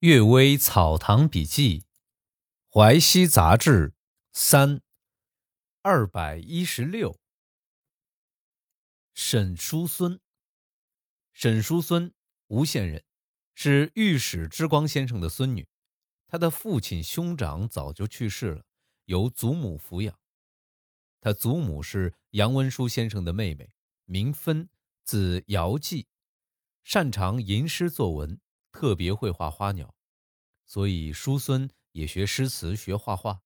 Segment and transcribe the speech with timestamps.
[0.00, 1.84] 阅微草堂笔记，
[2.72, 3.92] 淮西杂志
[4.32, 4.80] 三
[5.82, 7.20] 二百一十六。
[9.12, 10.18] 沈叔孙，
[11.34, 12.14] 沈叔孙，
[12.46, 13.04] 吴县人，
[13.54, 15.68] 是御史之光先生的孙女。
[16.26, 18.64] 他的父亲兄长早就去世了，
[19.04, 20.18] 由祖母抚养。
[21.20, 23.70] 他祖母是杨文书先生的妹妹，
[24.06, 24.70] 名芬，
[25.04, 26.08] 字瑶季，
[26.84, 28.40] 擅长吟诗作文。
[28.72, 29.94] 特别会画花鸟，
[30.66, 33.42] 所以叔孙也学诗词、学画画。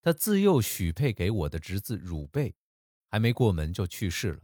[0.00, 2.54] 他自幼许配给我的侄子汝贝，
[3.10, 4.42] 还没过门就去世了。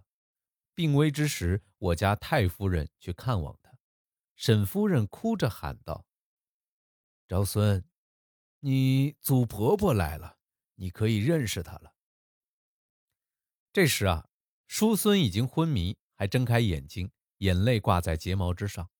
[0.75, 3.77] 病危之时，我家太夫人去看望他，
[4.37, 6.07] 沈夫人哭着喊道
[7.29, 7.85] ：“昭孙，
[8.61, 10.39] 你祖婆婆来了，
[10.77, 11.95] 你可以认识她了。”
[13.73, 14.31] 这时啊，
[14.67, 18.91] 叔孙已经昏迷，还睁开眼睛，眼泪挂在睫毛之上。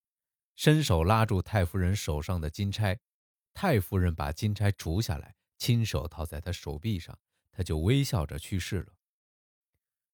[0.61, 3.01] 伸手拉住太夫人手上的金钗，
[3.55, 7.19] 太夫人把金钗除下来，亲手套在他手臂上，
[7.51, 8.93] 他就微笑着去世了。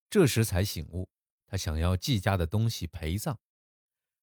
[0.08, 1.11] 这时才醒悟，
[1.48, 3.41] 他想要季家的东西陪葬。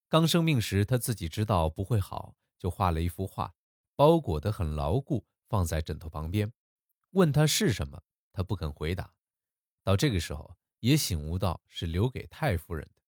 [0.07, 3.53] 刚生病时，他自己知道不会好，就画了一幅画，
[3.97, 6.53] 包裹得很牢固，放在枕头旁边。
[7.09, 9.13] 问他是什么，他不肯回答。
[9.83, 13.01] 到这个时候，也醒悟到是留给太夫人的，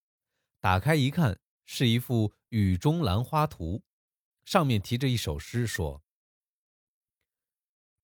[0.60, 1.40] 打开一看。
[1.66, 3.84] 是一幅雨中兰花图，
[4.46, 6.04] 上面题着一首诗，说：“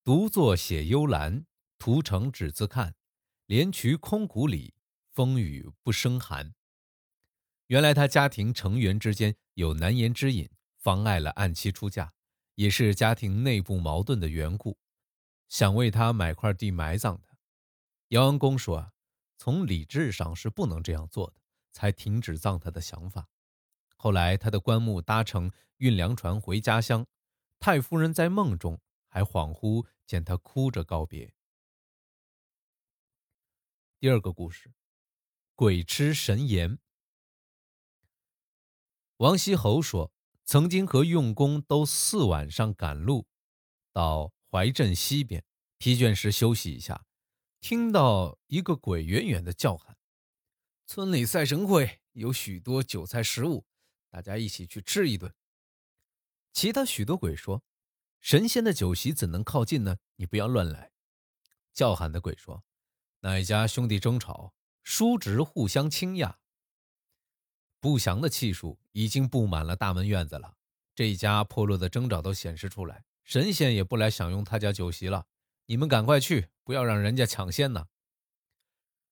[0.03, 1.45] 独坐写幽兰，
[1.78, 2.95] 图成只自看。
[3.45, 4.73] 莲渠空谷里，
[5.09, 6.53] 风雨不生寒。”
[7.68, 12.14] 原来他家庭成员之间有难言之隐，妨碍了按期出嫁，
[12.56, 14.78] 也是家庭内部矛盾的缘故，
[15.48, 17.38] 想为他买块地埋葬他。
[18.09, 18.92] 姚安公说：“，
[19.38, 21.36] 从理智上是不能这样做的，
[21.72, 23.30] 才停止葬他的想法。”
[24.03, 27.05] 后来，他的棺木搭乘运粮船回家乡，
[27.59, 31.35] 太夫人在梦中还恍惚见他哭着告别。
[33.99, 34.73] 第二个故事，
[35.53, 36.79] 鬼吃神盐。
[39.17, 40.11] 王锡侯说，
[40.45, 43.28] 曾经和用工都四晚上赶路，
[43.94, 45.45] 到怀镇西边，
[45.78, 47.06] 疲倦时休息一下，
[47.59, 49.95] 听到一个鬼远远的叫喊
[50.88, 53.63] ：“村里赛神会，有许多酒菜食物。”
[54.11, 55.33] 大家一起去吃一顿。
[56.53, 57.63] 其他许多鬼说
[58.22, 59.97] ：“神仙的酒席怎能靠近呢？
[60.17, 60.91] 你不要乱来。”
[61.73, 62.63] 叫喊的鬼说
[63.22, 66.35] ：“哪家兄弟争吵，叔侄互相倾轧，
[67.79, 70.57] 不祥的气数已经布满了大门院子了。
[70.93, 75.25] 这一家破落的征兆都显示出来，神仙也不来享用他家酒席了。
[75.67, 77.88] 你们赶快去，不要让人家抢先呢。”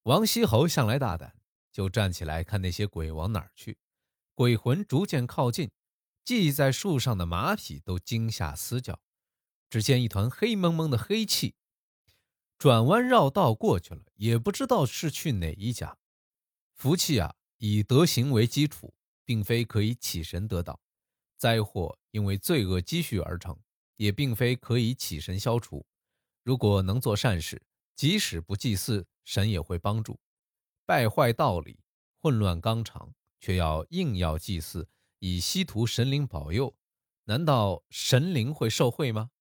[0.04, 1.40] 王锡侯向来大胆，
[1.72, 3.78] 就站起来看那些鬼往哪儿去。
[4.40, 5.70] 鬼魂逐渐靠近，
[6.24, 9.02] 系在树上的马匹都惊吓嘶叫。
[9.70, 11.56] 只见一团黑蒙蒙的黑气，
[12.58, 15.98] 转弯绕道过去了，也不知道是去哪一家。
[16.74, 18.94] 福气啊，以德行为基础，
[19.26, 20.80] 并非可以起神得道；
[21.36, 23.60] 灾祸因为罪恶积蓄而成，
[23.98, 25.86] 也并非可以起神消除。
[26.44, 27.62] 如果能做善事，
[27.94, 30.18] 即使不祭祀，神也会帮助。
[30.86, 31.82] 败坏道理，
[32.22, 33.14] 混乱纲常。
[33.40, 34.88] 却要硬要祭祀，
[35.20, 36.76] 以希图神灵保佑，
[37.26, 39.32] 难道神灵会受贿吗？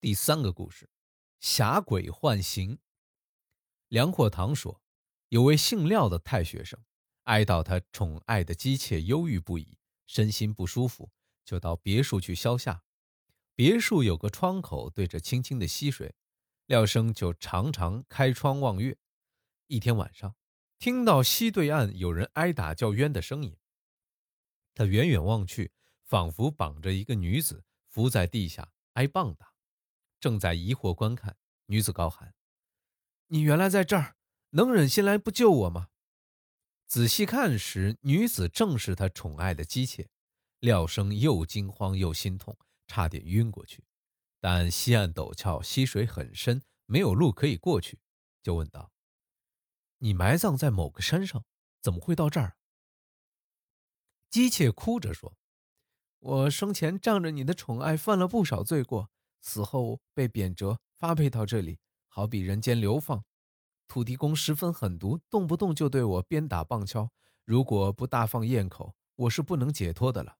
[0.00, 0.88] 第三个故事，
[1.40, 2.78] 侠鬼幻形。
[3.88, 4.80] 梁阔堂说，
[5.28, 6.82] 有位姓廖的太学生，
[7.24, 9.76] 哀悼他宠爱的姬妾忧郁不已，
[10.06, 11.10] 身心不舒服，
[11.44, 12.82] 就到别墅去消夏。
[13.54, 16.14] 别墅有个窗口对着清清的溪水，
[16.66, 18.96] 廖生就常常开窗望月。
[19.66, 20.34] 一天晚上。
[20.80, 23.54] 听到西对岸有人挨打叫冤的声音，
[24.74, 25.72] 他远远望去，
[26.04, 29.52] 仿佛绑着一个女子伏在地下挨棒打，
[30.18, 31.36] 正在疑惑观看。
[31.66, 32.34] 女子高喊
[33.28, 34.16] ：“你原来在这儿，
[34.52, 35.88] 能忍心来不救我吗？”
[36.88, 40.08] 仔细看时，女子正是他宠爱的姬妾。
[40.60, 42.56] 廖生又惊慌又心痛，
[42.86, 43.84] 差点晕过去。
[44.40, 47.98] 但西岸陡峭，溪水很深，没有路可以过去，
[48.42, 48.89] 就问道。
[50.02, 51.44] 你埋葬在某个山上，
[51.82, 52.56] 怎么会到这儿？
[54.30, 55.36] 姬妾哭着说
[56.20, 59.10] ：“我生前仗着你的宠爱，犯了不少罪过，
[59.42, 63.24] 死后被贬谪发配到这里，好比人间流放。
[63.86, 67.10] 土地公十分狠毒，动不动就对我鞭打棒敲，
[67.44, 70.38] 如果不大放焰口，我是不能解脱的了。”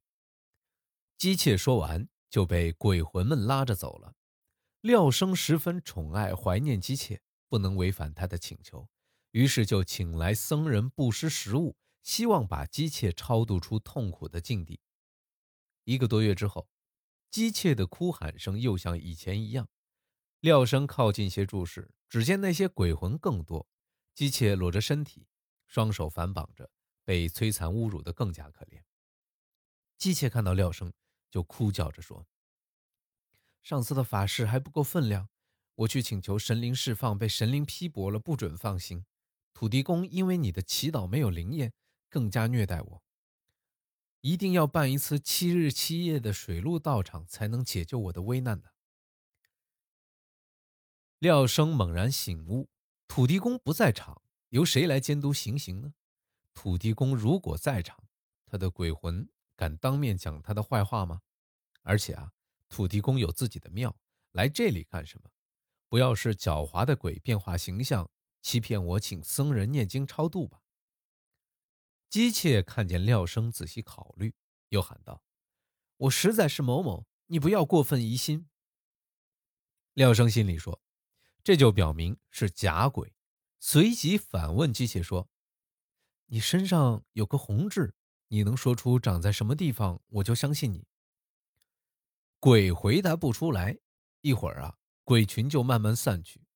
[1.19, 4.15] 姬妾说完，就被鬼魂们拉着走了。
[4.81, 8.89] 廖生十分宠爱怀念姬妾，不能违反他的请求。
[9.31, 14.81] 于是就请来僧人布施食物，希望把姬妾超度出痛苦的境地。
[15.85, 16.69] 一个多月之后，
[17.31, 19.69] 姬妾的哭喊声又像以前一样。
[20.41, 23.69] 廖生靠近些注视，只见那些鬼魂更多。
[24.15, 25.29] 姬妾裸着身体，
[25.67, 26.71] 双手反绑着，
[27.05, 28.83] 被摧残侮辱的更加可怜。
[29.97, 30.93] 姬妾看到廖生，
[31.31, 32.27] 就哭叫着说
[33.63, 35.29] ：“上次的法事还不够分量，
[35.75, 39.05] 我去请求神灵释放，被神灵批驳了，不准放行。
[39.53, 41.73] 土地公因为你的祈祷没有灵验，
[42.09, 43.03] 更加虐待我。
[44.21, 48.73] 一定要办一次七日七夜的水陆道场，才能解救我的危难的。”
[51.19, 52.69] 廖生猛然醒悟：
[53.07, 55.95] 土地公不在场，由谁来监督行刑呢？
[56.55, 58.05] 土地公如果在场，
[58.47, 61.21] 他的鬼魂敢当面讲他的坏话吗？
[61.83, 62.33] 而且啊，
[62.69, 63.97] 土地公有自己的庙，
[64.33, 65.31] 来这里干什么？
[65.89, 68.11] 不要是狡猾的鬼变化形象，
[68.43, 70.63] 欺骗我请僧人念经超度吧？
[72.09, 74.35] 姬妾看见廖生仔细考虑，
[74.69, 75.23] 又喊道
[75.97, 78.49] ：“我实在是某某，你不要过分疑心。”
[79.95, 80.81] 廖生心里说。
[81.43, 83.15] 这就表明是假鬼，
[83.59, 85.31] 随即反问姬妾说
[86.29, 87.95] ：“你身上有个红痣，
[88.29, 90.87] 你能说出长在什么地方，我就相信你。”
[92.39, 93.79] 鬼回答不出来，
[94.21, 96.47] 一会儿啊，鬼群就慢慢散去，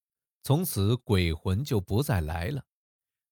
[0.44, 2.66] 从此鬼魂就不再来了。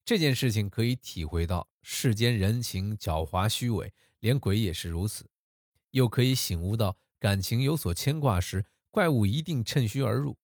[0.03, 5.27] 这件事情可以体会到世间人情狡猾虚伪，连鬼也是如此；
[5.91, 10.39] 又可以醒悟到感情有所牵挂时，怪物一定趁虚而入。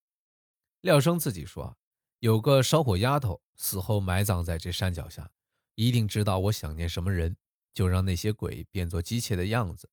[0.82, 1.78] 廖生自己说
[2.20, 5.30] ：“有个烧火丫头死后埋葬在这山脚下，
[5.74, 7.34] 一定知道我想念什么人，
[7.72, 9.88] 就让那些鬼变作姬妾的样子。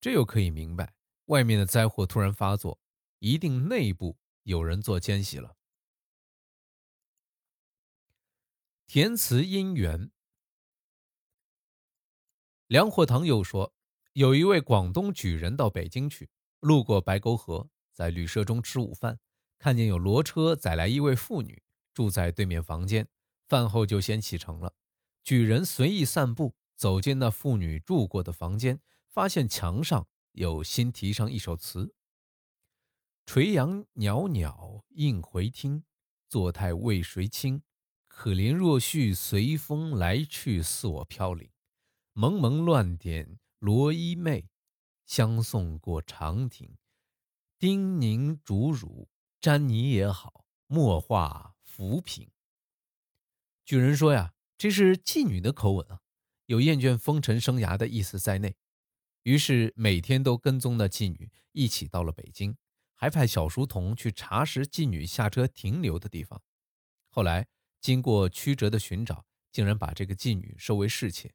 [0.00, 0.94] 这又可以明白，
[1.26, 2.80] 外面的灾祸突然发作，
[3.18, 5.54] 一定内部有人做奸细了。”
[8.94, 10.12] 填词姻缘。
[12.68, 13.74] 梁货堂又说，
[14.12, 16.30] 有一位广东举人到北京去，
[16.60, 19.18] 路过白沟河，在旅社中吃午饭。
[19.58, 21.60] 看见有骡车载来一位妇女，
[21.92, 23.08] 住在对面房间。
[23.48, 24.76] 饭后就先启程了。
[25.24, 31.92] 举人随意散步，走进那妇女住过的房间，发现墙上有新题上一首词
[33.26, 35.82] ：“垂杨袅袅应回听，
[36.28, 37.60] 坐态为谁清？
[38.16, 41.50] 可怜若絮随风来去，似我飘零。
[42.12, 44.46] 蒙蒙乱点罗衣袂，
[45.04, 46.76] 相送过长亭。
[47.58, 49.08] 叮咛嘱汝。”
[49.42, 52.30] 沾泥也好，莫画浮萍。
[53.62, 56.00] 举人说呀，这是妓女的口吻啊，
[56.46, 58.56] 有厌倦风尘生涯的意思在内。
[59.24, 62.56] 于是每天都跟踪那妓女一起到了北京，
[62.94, 66.40] 还派小书童去查实妓女下车停留的地方。
[67.10, 67.46] 后来
[67.84, 71.34] 经过曲折的寻找，竟然把这个妓女收为侍妾。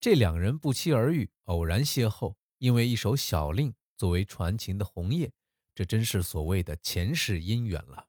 [0.00, 5.30] 这两人不期而遇，偶然邂逅，因为一首小令作为传情的红叶。
[5.72, 8.08] 这真是所谓的前世姻缘了。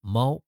[0.00, 0.42] 猫，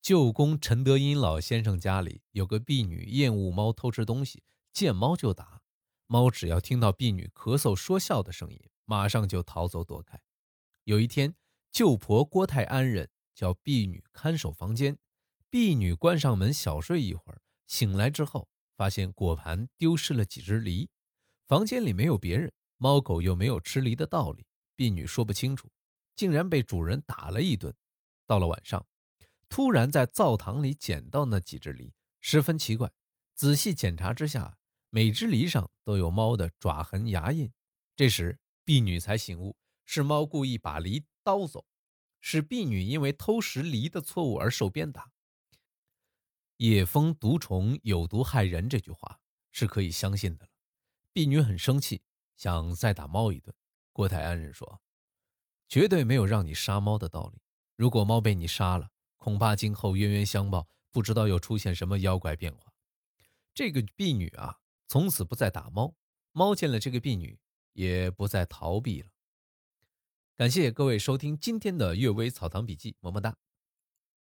[0.00, 5.60] 舅公陈德英老先生家里有个婢女，厌恶猫偷吃东西，见猫就打。
[6.06, 10.22] 猫只要听到婢女咳嗽说笑的声音，马上就逃走躲开。
[10.84, 11.34] 有一天，
[11.72, 14.98] 舅婆郭太安人叫婢女看守房间，
[15.48, 20.90] 婢女关上门小睡一会儿，醒来之后发现果盘丢失了几只梨，
[21.46, 22.52] 房间里没有别人。
[22.78, 25.70] 猫狗又没有吃梨的道理，婢女说不清楚，
[26.16, 27.72] 竟然被主人打了一顿。
[28.26, 28.84] 到了晚上，
[29.48, 32.90] 突然在灶堂里捡到那几只梨，十分奇怪。
[33.36, 34.58] 仔细检查之下，
[34.90, 37.52] 每只梨上都有猫的爪痕牙印。
[37.94, 41.64] 这时，婢女才醒悟，是猫故意把梨叨走，
[42.20, 45.12] 使婢女因为偷食梨的错误而受鞭打。
[46.56, 49.20] 野蜂毒虫有毒害人，这句话
[49.52, 50.50] 是可以相信的了。
[51.12, 52.02] 婢女很生气。
[52.36, 53.52] 想再打猫一顿，
[53.92, 54.80] 郭泰安人说
[55.68, 57.42] ：“绝对没有让你杀猫的道理。
[57.74, 62.72] 如果猫被你杀了，恐怕今后冤冤相报，不知道又出现什么妖怪变化。”
[63.52, 65.96] 这个婢女啊，从此不再打猫，
[66.30, 67.40] 猫见了这个婢女，
[67.72, 69.10] 也不再逃避了。
[70.38, 73.34] 感谢各位收听今天的《阅微草堂笔记》，么么哒。